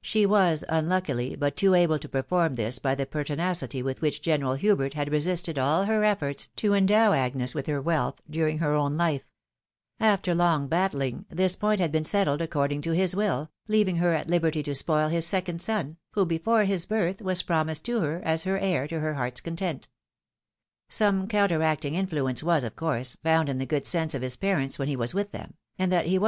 She 0.00 0.24
was, 0.24 0.64
unluckily, 0.70 1.36
but 1.38 1.54
too 1.54 1.74
able 1.74 1.98
to 1.98 2.08
perform 2.08 2.54
this 2.54 2.78
by 2.78 2.94
the 2.94 3.04
pertinacity 3.04 3.82
with 3.82 4.00
which 4.00 4.22
General 4.22 4.54
Hubert 4.54 4.94
had 4.94 5.12
resisted 5.12 5.58
all 5.58 5.84
her 5.84 6.02
efforts 6.02 6.46
to 6.56 6.72
endow 6.72 7.12
Agnes 7.12 7.54
with 7.54 7.66
her 7.66 7.78
wealth 7.82 8.22
during 8.30 8.56
her 8.56 8.72
own 8.72 8.96
life; 8.96 9.28
after 10.00 10.34
long 10.34 10.66
battUng, 10.66 11.26
this 11.28 11.56
point 11.56 11.78
had 11.78 11.92
been 11.92 12.04
settled 12.04 12.40
according 12.40 12.80
to 12.80 12.92
his 12.92 13.14
will, 13.14 13.50
leaving 13.68 13.96
her 13.96 14.14
at 14.14 14.28
liberty 14.30 14.62
to 14.62 14.74
spoil 14.74 15.08
his 15.08 15.26
second 15.26 15.60
son, 15.60 15.98
who, 16.12 16.24
before 16.24 16.64
his 16.64 16.86
birth, 16.86 17.20
was 17.20 17.42
promised 17.42 17.84
to 17.84 18.00
her 18.00 18.22
as 18.24 18.44
her 18.44 18.56
heir 18.58 18.88
to 18.88 19.00
her 19.00 19.12
heart's 19.12 19.42
content. 19.42 19.88
Some 20.88 21.28
counteracting 21.28 21.96
influence 21.96 22.42
was, 22.42 22.64
of 22.64 22.76
course, 22.76 23.16
found 23.22 23.50
in 23.50 23.58
the 23.58 23.66
good 23.66 23.86
sense 23.86 24.14
of 24.14 24.22
his 24.22 24.36
parents 24.36 24.78
when 24.78 24.88
he 24.88 24.96
was 24.96 25.12
with 25.12 25.32
them; 25.32 25.52
and 25.78 25.92
that 25.92 26.06
he 26.06 26.16
was. 26.18 26.24